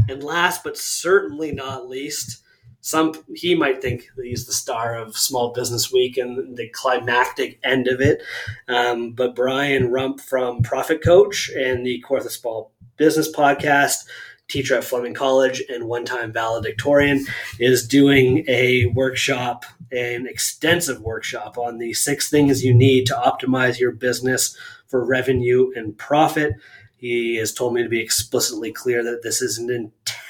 and 0.10 0.24
last 0.24 0.64
but 0.64 0.78
certainly 0.78 1.52
not 1.52 1.90
least, 1.90 2.43
some 2.84 3.14
he 3.34 3.56
might 3.56 3.82
think 3.82 4.10
he's 4.22 4.46
the 4.46 4.52
star 4.52 4.96
of 4.96 5.18
Small 5.18 5.54
Business 5.54 5.90
Week 5.90 6.18
and 6.18 6.58
the 6.58 6.68
climactic 6.70 7.58
end 7.64 7.88
of 7.88 8.02
it. 8.02 8.22
Um, 8.68 9.14
but 9.14 9.36
Brian 9.36 9.90
Rump 9.90 10.20
from 10.20 10.62
Profit 10.64 11.02
Coach 11.02 11.50
and 11.50 11.86
the 11.86 12.04
Kawartha 12.06 12.30
Small 12.30 12.74
Business 12.98 13.34
Podcast 13.34 14.04
teacher 14.50 14.76
at 14.76 14.84
Fleming 14.84 15.14
College 15.14 15.64
and 15.70 15.88
one 15.88 16.04
time 16.04 16.34
valedictorian, 16.34 17.26
is 17.58 17.88
doing 17.88 18.44
a 18.50 18.88
workshop, 18.88 19.64
an 19.94 20.28
extensive 20.28 21.00
workshop 21.02 21.58
on 21.58 21.78
the 21.78 21.94
six 21.94 22.30
things 22.30 22.66
you 22.66 22.74
need 22.74 23.06
to 23.08 23.14
optimize 23.14 23.80
your 23.80 23.94
business 23.94 24.58
for 24.88 25.06
revenue 25.06 25.72
and 25.74 25.98
profit. 25.98 26.54
He 26.98 27.38
has 27.38 27.54
told 27.54 27.74
me 27.74 27.82
to 27.82 27.90
be 27.90 28.02
explicitly 28.02 28.74
clear 28.74 29.04
that 29.06 29.24
this 29.24 29.42
is 29.42 29.58
an 29.58 29.70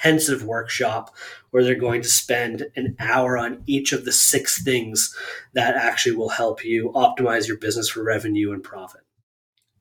intensive 0.03 0.43
workshop 0.43 1.15
where 1.51 1.63
they're 1.63 1.75
going 1.75 2.01
to 2.01 2.07
spend 2.07 2.67
an 2.75 2.95
hour 2.99 3.37
on 3.37 3.63
each 3.65 3.93
of 3.93 4.05
the 4.05 4.11
six 4.11 4.61
things 4.61 5.15
that 5.53 5.75
actually 5.75 6.15
will 6.15 6.29
help 6.29 6.63
you 6.65 6.91
optimize 6.95 7.47
your 7.47 7.57
business 7.57 7.89
for 7.89 8.03
revenue 8.03 8.51
and 8.51 8.63
profit. 8.63 9.01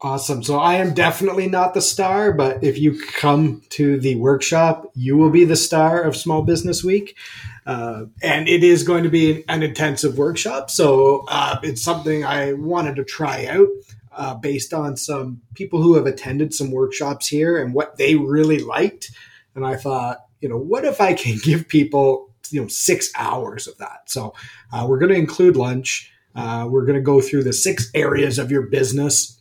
Awesome. 0.01 0.43
So 0.43 0.59
I 0.59 0.75
am 0.75 0.95
definitely 0.95 1.49
not 1.49 1.75
the 1.75 1.81
star, 1.81 2.33
but 2.33 2.65
if 2.65 2.77
you 2.77 3.01
come 3.15 3.63
to 3.71 4.01
the 4.01 4.17
workshop, 4.17 4.91
you 4.95 5.17
will 5.17 5.31
be 5.31 5.45
the 5.45 5.55
star 5.55 6.03
of 6.03 6.17
Small 6.17 6.43
Business 6.43 6.83
Week. 6.83 7.17
Uh, 7.65 8.07
and 8.21 8.49
it 8.49 8.65
is 8.65 8.83
going 8.83 9.05
to 9.05 9.09
be 9.09 9.45
an 9.49 9.63
intensive 9.63 10.19
workshop. 10.19 10.71
So 10.71 11.25
uh, 11.29 11.61
it's 11.63 11.83
something 11.83 12.25
I 12.25 12.53
wanted 12.55 12.97
to 12.97 13.05
try 13.05 13.47
out 13.47 13.69
uh, 14.11 14.35
based 14.35 14.75
on 14.75 14.97
some 14.97 15.41
people 15.55 15.81
who 15.81 15.95
have 15.95 16.07
attended 16.07 16.53
some 16.53 16.73
workshops 16.73 17.29
here 17.29 17.63
and 17.63 17.73
what 17.73 17.97
they 17.97 18.17
really 18.17 18.59
liked. 18.59 19.13
And 19.55 19.67
I 19.67 19.77
thought, 19.77 20.19
you 20.41 20.49
know, 20.49 20.59
what 20.59 20.85
if 20.85 21.01
I 21.01 21.15
can 21.15 21.39
give 21.43 21.69
people, 21.69 22.35
you 22.51 22.61
know, 22.63 22.69
six 22.69 23.11
hours 23.17 23.67
of 23.67 23.79
that? 23.79 24.03
So 24.11 24.35
uh, 24.73 24.87
we're 24.89 24.99
going 24.99 25.13
to 25.13 25.19
include 25.19 25.57
lunch. 25.57 26.11
Uh, 26.35 26.67
we're 26.71 26.87
going 26.87 26.97
to 26.97 27.03
go 27.03 27.21
through 27.21 27.45
the 27.45 27.53
six 27.53 27.91
areas 27.95 28.39
of 28.39 28.51
your 28.51 28.63
business 28.63 29.41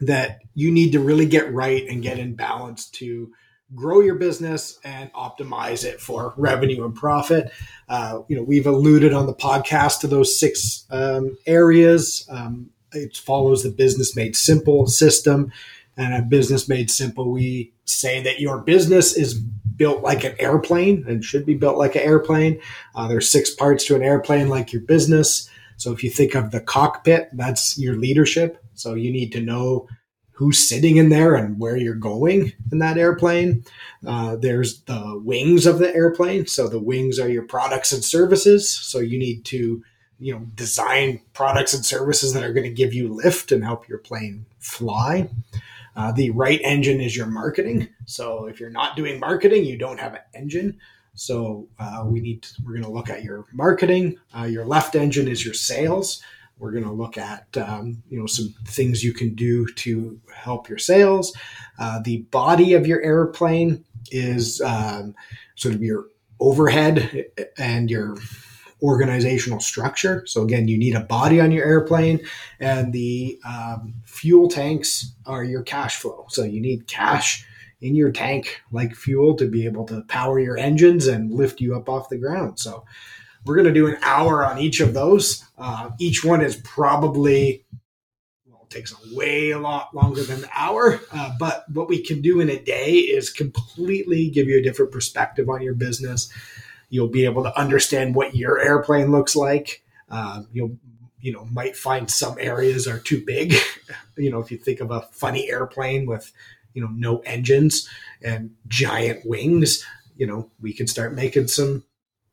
that 0.00 0.38
you 0.54 0.70
need 0.70 0.92
to 0.92 1.00
really 1.00 1.26
get 1.26 1.52
right 1.52 1.86
and 1.88 2.02
get 2.02 2.18
in 2.18 2.34
balance 2.34 2.88
to 2.90 3.30
grow 3.74 4.00
your 4.00 4.16
business 4.16 4.78
and 4.84 5.12
optimize 5.12 5.84
it 5.84 6.00
for 6.00 6.34
revenue 6.36 6.84
and 6.84 6.94
profit. 6.94 7.52
Uh, 7.88 8.20
you 8.28 8.36
know, 8.36 8.42
we've 8.42 8.66
alluded 8.66 9.12
on 9.12 9.26
the 9.26 9.34
podcast 9.34 10.00
to 10.00 10.06
those 10.06 10.38
six 10.38 10.86
um, 10.90 11.36
areas. 11.46 12.26
Um, 12.30 12.70
it 12.92 13.16
follows 13.16 13.62
the 13.62 13.70
business 13.70 14.16
made 14.16 14.34
simple 14.34 14.86
system. 14.86 15.52
And 16.00 16.14
a 16.14 16.22
business 16.22 16.66
made 16.66 16.90
simple, 16.90 17.30
we 17.30 17.74
say 17.84 18.22
that 18.22 18.40
your 18.40 18.62
business 18.62 19.14
is 19.14 19.34
built 19.34 20.02
like 20.02 20.24
an 20.24 20.34
airplane 20.38 21.04
and 21.06 21.22
should 21.22 21.44
be 21.44 21.52
built 21.52 21.76
like 21.76 21.94
an 21.94 22.00
airplane. 22.00 22.58
Uh, 22.94 23.06
there's 23.06 23.30
six 23.30 23.54
parts 23.54 23.84
to 23.84 23.96
an 23.96 24.02
airplane, 24.02 24.48
like 24.48 24.72
your 24.72 24.80
business. 24.80 25.50
So 25.76 25.92
if 25.92 26.02
you 26.02 26.08
think 26.08 26.34
of 26.34 26.52
the 26.52 26.60
cockpit, 26.60 27.28
that's 27.34 27.78
your 27.78 27.96
leadership. 27.96 28.64
So 28.72 28.94
you 28.94 29.12
need 29.12 29.30
to 29.32 29.42
know 29.42 29.88
who's 30.30 30.66
sitting 30.66 30.96
in 30.96 31.10
there 31.10 31.34
and 31.34 31.60
where 31.60 31.76
you're 31.76 31.94
going 31.94 32.54
in 32.72 32.78
that 32.78 32.96
airplane. 32.96 33.62
Uh, 34.06 34.36
there's 34.36 34.80
the 34.84 35.20
wings 35.22 35.66
of 35.66 35.78
the 35.80 35.94
airplane. 35.94 36.46
So 36.46 36.66
the 36.66 36.80
wings 36.80 37.18
are 37.18 37.28
your 37.28 37.42
products 37.42 37.92
and 37.92 38.02
services. 38.02 38.70
So 38.70 39.00
you 39.00 39.18
need 39.18 39.44
to, 39.46 39.82
you 40.18 40.32
know, 40.32 40.46
design 40.54 41.20
products 41.34 41.74
and 41.74 41.84
services 41.84 42.32
that 42.32 42.42
are 42.42 42.54
going 42.54 42.64
to 42.64 42.72
give 42.72 42.94
you 42.94 43.12
lift 43.12 43.52
and 43.52 43.62
help 43.62 43.86
your 43.86 43.98
plane 43.98 44.46
fly. 44.60 45.28
Uh, 45.96 46.12
the 46.12 46.30
right 46.30 46.60
engine 46.62 47.00
is 47.00 47.16
your 47.16 47.26
marketing. 47.26 47.88
So 48.06 48.46
if 48.46 48.60
you're 48.60 48.70
not 48.70 48.96
doing 48.96 49.20
marketing, 49.20 49.64
you 49.64 49.76
don't 49.76 50.00
have 50.00 50.14
an 50.14 50.20
engine. 50.34 50.78
So 51.14 51.68
uh, 51.78 52.04
we 52.06 52.20
need 52.20 52.42
to, 52.42 52.54
we're 52.64 52.72
going 52.72 52.84
to 52.84 52.90
look 52.90 53.10
at 53.10 53.24
your 53.24 53.46
marketing. 53.52 54.18
Uh, 54.36 54.44
your 54.44 54.64
left 54.64 54.94
engine 54.94 55.28
is 55.28 55.44
your 55.44 55.54
sales. 55.54 56.22
We're 56.58 56.72
going 56.72 56.84
to 56.84 56.92
look 56.92 57.16
at 57.16 57.56
um, 57.56 58.02
you 58.10 58.18
know 58.18 58.26
some 58.26 58.54
things 58.66 59.02
you 59.02 59.14
can 59.14 59.34
do 59.34 59.66
to 59.66 60.20
help 60.34 60.68
your 60.68 60.78
sales. 60.78 61.34
Uh, 61.78 62.00
the 62.04 62.18
body 62.30 62.74
of 62.74 62.86
your 62.86 63.00
airplane 63.00 63.84
is 64.10 64.60
um, 64.60 65.14
sort 65.56 65.74
of 65.74 65.82
your 65.82 66.06
overhead 66.38 67.26
and 67.56 67.90
your 67.90 68.16
organizational 68.82 69.60
structure. 69.60 70.24
So 70.26 70.42
again, 70.42 70.68
you 70.68 70.78
need 70.78 70.94
a 70.94 71.00
body 71.00 71.40
on 71.40 71.52
your 71.52 71.64
airplane, 71.64 72.20
and 72.58 72.92
the 72.92 73.38
um, 73.44 73.94
fuel 74.04 74.48
tanks 74.48 75.12
are 75.26 75.44
your 75.44 75.62
cash 75.62 75.96
flow. 75.96 76.26
So 76.28 76.44
you 76.44 76.60
need 76.60 76.86
cash 76.86 77.46
in 77.80 77.94
your 77.94 78.12
tank 78.12 78.60
like 78.72 78.94
fuel 78.94 79.34
to 79.36 79.46
be 79.46 79.64
able 79.64 79.86
to 79.86 80.02
power 80.02 80.38
your 80.38 80.58
engines 80.58 81.06
and 81.06 81.32
lift 81.32 81.60
you 81.60 81.74
up 81.74 81.88
off 81.88 82.08
the 82.08 82.18
ground. 82.18 82.58
So 82.58 82.84
we're 83.46 83.54
going 83.54 83.68
to 83.68 83.72
do 83.72 83.86
an 83.86 83.96
hour 84.02 84.44
on 84.44 84.58
each 84.58 84.80
of 84.80 84.92
those. 84.92 85.44
Uh, 85.56 85.90
each 85.98 86.24
one 86.24 86.42
is 86.42 86.56
probably 86.56 87.64
takes 88.70 88.92
a 88.92 89.16
way 89.16 89.50
a 89.50 89.58
lot 89.58 89.94
longer 89.94 90.22
than 90.22 90.44
an 90.44 90.50
hour. 90.54 91.00
Uh, 91.12 91.32
but 91.38 91.64
what 91.72 91.88
we 91.88 92.02
can 92.02 92.22
do 92.22 92.40
in 92.40 92.48
a 92.48 92.58
day 92.58 92.92
is 92.92 93.28
completely 93.28 94.30
give 94.30 94.48
you 94.48 94.58
a 94.58 94.62
different 94.62 94.92
perspective 94.92 95.48
on 95.50 95.60
your 95.60 95.74
business. 95.74 96.30
You'll 96.90 97.08
be 97.08 97.24
able 97.24 97.44
to 97.44 97.58
understand 97.58 98.14
what 98.14 98.36
your 98.36 98.60
airplane 98.60 99.10
looks 99.10 99.34
like. 99.34 99.82
Uh, 100.10 100.42
you'll 100.52 100.76
you 101.20 101.32
know 101.32 101.44
might 101.46 101.76
find 101.76 102.10
some 102.10 102.36
areas 102.38 102.86
are 102.86 102.98
too 102.98 103.22
big. 103.24 103.54
you 104.16 104.30
know 104.30 104.40
if 104.40 104.50
you 104.50 104.58
think 104.58 104.80
of 104.80 104.90
a 104.90 105.02
funny 105.12 105.50
airplane 105.50 106.06
with 106.06 106.32
you 106.74 106.82
know 106.82 106.90
no 106.92 107.18
engines 107.20 107.88
and 108.22 108.50
giant 108.68 109.24
wings, 109.24 109.84
you 110.16 110.26
know 110.26 110.50
we 110.60 110.72
can 110.72 110.86
start 110.86 111.14
making 111.14 111.46
some 111.48 111.84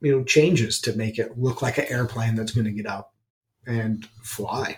you 0.02 0.12
know 0.12 0.24
changes 0.24 0.80
to 0.82 0.94
make 0.94 1.20
it 1.20 1.38
look 1.38 1.62
like 1.62 1.78
an 1.78 1.86
airplane 1.90 2.36
that's 2.36 2.52
going 2.52 2.66
to 2.66 2.72
get 2.72 2.86
up 2.86 3.14
and 3.66 4.08
fly. 4.24 4.78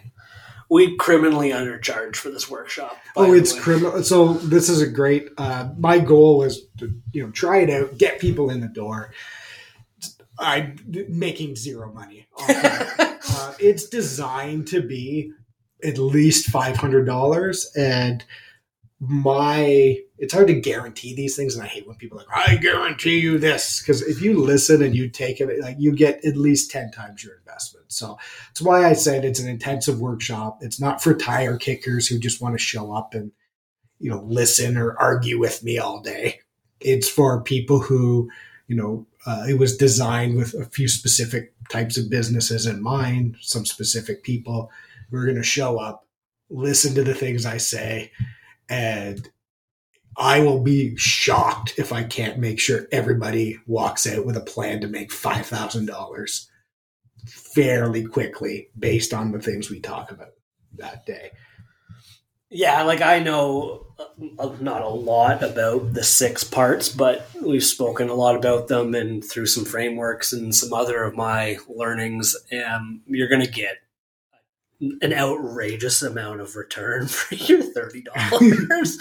We 0.71 0.95
criminally 0.97 1.49
undercharge 1.49 2.15
for 2.15 2.29
this 2.29 2.47
workshop. 2.47 2.95
Oh, 3.15 3.33
it's 3.33 3.59
criminal. 3.59 4.03
So 4.03 4.33
this 4.33 4.69
is 4.69 4.81
a 4.81 4.87
great. 4.87 5.29
Uh, 5.35 5.69
my 5.77 5.97
goal 5.97 6.37
was 6.39 6.61
to 6.77 6.93
you 7.11 7.23
know 7.23 7.31
try 7.31 7.59
it 7.59 7.69
out, 7.69 7.97
get 7.97 8.19
people 8.19 8.49
in 8.49 8.61
the 8.61 8.67
door. 8.67 9.11
I'm 10.39 10.77
making 11.09 11.55
zero 11.55 11.91
money. 11.93 12.27
uh, 12.39 13.53
it's 13.59 13.87
designed 13.87 14.67
to 14.69 14.81
be 14.81 15.31
at 15.83 15.97
least 15.97 16.49
five 16.49 16.77
hundred 16.77 17.05
dollars, 17.05 17.71
and 17.75 18.23
my 18.99 19.97
it's 20.17 20.33
hard 20.33 20.47
to 20.47 20.59
guarantee 20.59 21.15
these 21.15 21.33
things 21.33 21.55
and 21.55 21.63
i 21.63 21.67
hate 21.67 21.87
when 21.87 21.95
people 21.95 22.19
are 22.19 22.25
like 22.25 22.49
i 22.49 22.55
guarantee 22.55 23.17
you 23.17 23.37
this 23.37 23.79
because 23.79 24.01
if 24.01 24.21
you 24.21 24.37
listen 24.37 24.83
and 24.83 24.93
you 24.93 25.07
take 25.07 25.39
it 25.39 25.61
like 25.61 25.77
you 25.79 25.95
get 25.95 26.23
at 26.25 26.35
least 26.35 26.69
10 26.71 26.91
times 26.91 27.23
your 27.23 27.37
investment. 27.37 27.85
So 27.87 28.17
that's 28.47 28.61
why 28.61 28.85
i 28.85 28.93
said 28.93 29.23
it's 29.23 29.39
an 29.39 29.47
intensive 29.47 29.99
workshop. 29.99 30.59
It's 30.61 30.79
not 30.79 31.01
for 31.01 31.13
tire 31.13 31.57
kickers 31.57 32.07
who 32.07 32.19
just 32.19 32.41
want 32.41 32.55
to 32.55 32.59
show 32.59 32.93
up 32.93 33.13
and 33.13 33.31
you 33.99 34.09
know 34.09 34.21
listen 34.23 34.77
or 34.77 34.97
argue 34.97 35.39
with 35.39 35.63
me 35.63 35.77
all 35.77 36.01
day. 36.01 36.41
It's 36.79 37.09
for 37.09 37.41
people 37.41 37.79
who 37.79 38.29
you 38.67 38.75
know 38.75 39.07
uh, 39.25 39.45
it 39.49 39.59
was 39.59 39.77
designed 39.77 40.37
with 40.37 40.53
a 40.53 40.65
few 40.65 40.87
specific 40.87 41.53
types 41.69 41.97
of 41.97 42.09
businesses 42.09 42.65
in 42.65 42.81
mind 42.81 43.35
some 43.41 43.65
specific 43.65 44.23
people 44.23 44.71
who 45.09 45.17
are 45.17 45.25
going 45.25 45.35
to 45.35 45.43
show 45.43 45.79
up 45.79 46.07
listen 46.49 46.95
to 46.95 47.03
the 47.03 47.13
things 47.13 47.45
i 47.45 47.57
say 47.57 48.11
and 48.69 49.29
I 50.19 50.41
will 50.41 50.59
be 50.59 50.97
shocked 50.97 51.75
if 51.77 51.93
I 51.93 52.03
can't 52.03 52.39
make 52.39 52.59
sure 52.59 52.87
everybody 52.91 53.57
walks 53.67 54.05
out 54.05 54.25
with 54.25 54.35
a 54.35 54.41
plan 54.41 54.81
to 54.81 54.87
make 54.87 55.11
$5,000 55.11 56.47
fairly 57.25 58.05
quickly 58.05 58.67
based 58.77 59.13
on 59.13 59.31
the 59.31 59.39
things 59.39 59.69
we 59.69 59.79
talk 59.79 60.11
about 60.11 60.33
that 60.75 61.05
day. 61.05 61.31
Yeah, 62.49 62.83
like 62.83 63.01
I 63.01 63.19
know 63.19 63.87
not 64.59 64.81
a 64.81 64.89
lot 64.89 65.43
about 65.43 65.93
the 65.93 66.03
six 66.03 66.43
parts, 66.43 66.89
but 66.89 67.29
we've 67.41 67.63
spoken 67.63 68.09
a 68.09 68.13
lot 68.13 68.35
about 68.35 68.67
them 68.67 68.93
and 68.93 69.23
through 69.23 69.47
some 69.47 69.65
frameworks 69.65 70.33
and 70.33 70.53
some 70.53 70.73
other 70.73 71.03
of 71.03 71.15
my 71.15 71.57
learnings. 71.67 72.35
And 72.51 73.01
you're 73.07 73.29
going 73.29 73.45
to 73.45 73.51
get 73.51 73.77
an 74.79 75.13
outrageous 75.13 76.01
amount 76.01 76.39
of 76.39 76.55
return 76.55 77.07
for 77.07 77.35
your 77.35 77.61
thirty 77.61 78.01
dollars. 78.01 78.97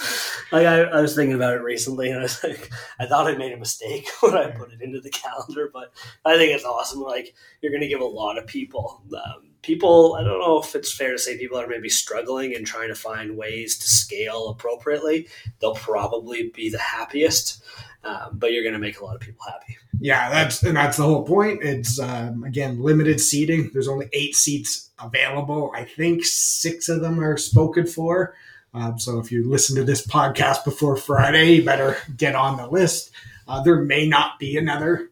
like 0.53 0.67
I, 0.67 0.83
I, 0.83 1.01
was 1.01 1.15
thinking 1.15 1.37
about 1.37 1.55
it 1.55 1.63
recently, 1.63 2.11
and 2.11 2.19
I 2.19 2.23
was 2.23 2.43
like, 2.43 2.71
I 2.99 3.07
thought 3.07 3.29
I 3.29 3.37
made 3.37 3.53
a 3.53 3.57
mistake 3.57 4.09
when 4.21 4.37
I 4.37 4.51
put 4.51 4.73
it 4.73 4.83
into 4.83 5.01
the 5.01 5.11
calendar, 5.11 5.71
but 5.73 5.93
I 6.25 6.37
think 6.37 6.53
it's 6.53 6.65
awesome. 6.65 7.01
Like 7.01 7.35
you're 7.61 7.73
going 7.73 7.83
to 7.83 7.89
give 7.89 8.01
a 8.01 8.05
lot 8.05 8.39
of 8.39 8.47
people. 8.47 9.03
Um, 9.13 9.48
people, 9.63 10.17
I 10.19 10.25
don't 10.25 10.41
know 10.41 10.61
if 10.61 10.75
it's 10.75 10.93
fair 10.93 11.13
to 11.13 11.19
say 11.19 11.37
people 11.37 11.59
are 11.59 11.67
maybe 11.67 11.89
struggling 11.89 12.55
and 12.55 12.67
trying 12.67 12.89
to 12.89 12.95
find 12.95 13.37
ways 13.37 13.79
to 13.79 13.89
scale 13.89 14.49
appropriately. 14.49 15.29
They'll 15.61 15.75
probably 15.75 16.51
be 16.55 16.71
the 16.71 16.79
happiest, 16.79 17.63
um, 18.05 18.31
but 18.35 18.53
you're 18.53 18.63
going 18.63 18.75
to 18.75 18.79
make 18.79 19.01
a 19.01 19.05
lot 19.05 19.15
of 19.15 19.21
people 19.21 19.45
happy. 19.47 19.77
Yeah, 20.01 20.31
that's 20.31 20.63
and 20.63 20.77
that's 20.77 20.97
the 20.97 21.03
whole 21.03 21.25
point. 21.25 21.63
It's 21.63 21.99
um, 21.99 22.45
again 22.45 22.81
limited 22.81 23.21
seating. 23.21 23.71
There's 23.73 23.89
only 23.89 24.09
eight 24.13 24.37
seats 24.37 24.91
available. 25.01 25.73
I 25.75 25.85
think 25.85 26.25
six 26.25 26.89
of 26.89 27.01
them 27.01 27.19
are 27.19 27.37
spoken 27.37 27.87
for. 27.87 28.35
Um, 28.75 28.99
so 28.99 29.19
if 29.19 29.33
you 29.33 29.49
listen 29.49 29.75
to 29.77 29.85
this 29.85 30.07
podcast 30.07 30.65
before 30.65 30.97
Friday, 30.97 31.55
you 31.55 31.65
better 31.65 31.97
get 32.17 32.37
on 32.37 32.59
the 32.59 32.69
list. 32.69 33.11
Uh, 33.49 33.63
there 33.63 33.81
may 33.81 34.07
not 34.07 34.39
be 34.39 34.57
another 34.57 35.11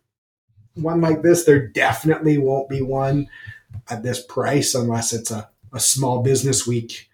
one 0.74 1.00
like 1.00 1.22
this. 1.22 1.44
There 1.44 1.66
definitely 1.66 2.38
won't 2.38 2.68
be 2.68 2.82
one 2.82 3.28
at 3.88 4.02
this 4.02 4.24
price 4.24 4.74
unless 4.74 5.12
it's 5.12 5.30
a, 5.30 5.48
a 5.72 5.80
small 5.80 6.22
business 6.22 6.66
week 6.66 7.08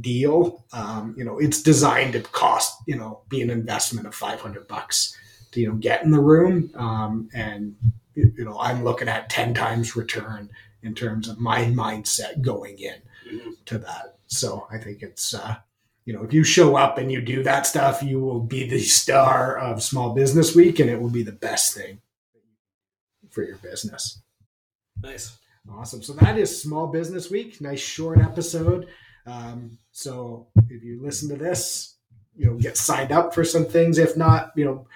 deal. 0.00 0.64
Um, 0.72 1.14
you 1.16 1.24
know, 1.24 1.38
it's 1.38 1.62
designed 1.62 2.14
to 2.14 2.20
cost, 2.20 2.76
you 2.86 2.96
know, 2.96 3.20
be 3.28 3.42
an 3.42 3.50
investment 3.50 4.06
of 4.06 4.14
500 4.14 4.66
bucks 4.66 5.16
to, 5.52 5.60
you 5.60 5.68
know, 5.68 5.74
get 5.74 6.02
in 6.02 6.10
the 6.10 6.20
room. 6.20 6.70
Um, 6.74 7.28
and, 7.34 7.76
you 8.14 8.44
know, 8.44 8.58
I'm 8.58 8.84
looking 8.84 9.08
at 9.08 9.30
10 9.30 9.54
times 9.54 9.96
return 9.96 10.50
in 10.82 10.94
terms 10.94 11.28
of 11.28 11.40
my 11.40 11.64
mindset 11.64 12.42
going 12.42 12.78
in 12.78 12.96
to 13.66 13.78
that. 13.78 14.18
So 14.26 14.66
I 14.70 14.78
think 14.78 15.02
it's, 15.02 15.34
uh, 15.34 15.56
you 16.04 16.12
know, 16.12 16.22
if 16.22 16.32
you 16.32 16.44
show 16.44 16.76
up 16.76 16.98
and 16.98 17.10
you 17.10 17.20
do 17.22 17.42
that 17.44 17.66
stuff, 17.66 18.02
you 18.02 18.20
will 18.20 18.40
be 18.40 18.68
the 18.68 18.80
star 18.80 19.56
of 19.56 19.82
Small 19.82 20.14
Business 20.14 20.54
Week 20.54 20.78
and 20.78 20.90
it 20.90 21.00
will 21.00 21.10
be 21.10 21.22
the 21.22 21.32
best 21.32 21.74
thing 21.74 22.00
for 23.30 23.42
your 23.42 23.56
business. 23.56 24.20
Nice. 25.02 25.38
Awesome. 25.70 26.02
So 26.02 26.12
that 26.14 26.38
is 26.38 26.62
Small 26.62 26.88
Business 26.88 27.30
Week. 27.30 27.60
Nice 27.60 27.80
short 27.80 28.18
episode. 28.18 28.88
Um, 29.26 29.78
so 29.92 30.48
if 30.68 30.82
you 30.82 31.02
listen 31.02 31.28
to 31.30 31.36
this, 31.36 31.96
you 32.36 32.46
know, 32.46 32.54
get 32.56 32.76
signed 32.76 33.12
up 33.12 33.34
for 33.34 33.44
some 33.44 33.64
things. 33.64 33.98
If 33.98 34.16
not, 34.16 34.52
you 34.56 34.64
know, 34.64 34.86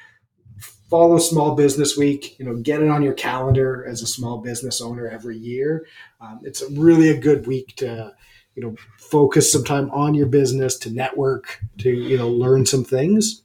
follow 0.91 1.19
Small 1.19 1.55
Business 1.55 1.97
Week. 1.97 2.39
You 2.39 2.45
know, 2.45 2.57
get 2.57 2.83
it 2.83 2.89
on 2.89 3.03
your 3.03 3.15
calendar 3.15 3.87
as 3.89 4.03
a 4.03 4.07
small 4.07 4.39
business 4.39 4.81
owner 4.81 5.09
every 5.09 5.39
year. 5.39 5.87
Um, 6.21 6.41
it's 6.43 6.63
a 6.63 6.71
really 6.71 7.09
a 7.11 7.19
good 7.19 7.47
week 7.47 7.75
to, 7.77 8.13
you 8.55 8.63
know, 8.63 8.77
focus 8.99 9.51
some 9.53 9.65
time 9.65 9.91
on 9.91 10.15
your 10.15 10.27
business, 10.27 10.77
to 10.79 10.91
network, 10.91 11.61
to 11.79 11.91
you 11.91 12.19
know, 12.19 12.29
learn 12.29 12.67
some 12.67 12.85
things. 12.85 13.43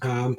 Um, 0.00 0.38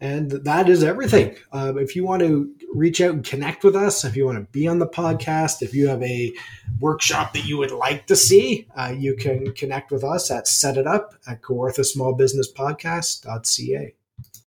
and 0.00 0.30
that 0.30 0.68
is 0.68 0.84
everything. 0.84 1.36
Uh, 1.52 1.74
if 1.76 1.96
you 1.96 2.04
want 2.04 2.22
to 2.22 2.54
reach 2.74 3.00
out 3.00 3.14
and 3.14 3.24
connect 3.24 3.64
with 3.64 3.74
us, 3.74 4.04
if 4.04 4.16
you 4.16 4.26
want 4.26 4.38
to 4.38 4.44
be 4.52 4.68
on 4.68 4.78
the 4.78 4.86
podcast, 4.86 5.62
if 5.62 5.74
you 5.74 5.88
have 5.88 6.02
a 6.02 6.34
workshop 6.80 7.32
that 7.32 7.46
you 7.46 7.56
would 7.56 7.70
like 7.70 8.06
to 8.06 8.16
see, 8.16 8.66
uh, 8.76 8.94
you 8.96 9.16
can 9.16 9.52
connect 9.52 9.90
with 9.90 10.04
us 10.04 10.30
at 10.30 10.46
set 10.46 10.76
it 10.76 10.86
up 10.86 11.14
at 11.26 11.40
Kawartha. 11.40 11.84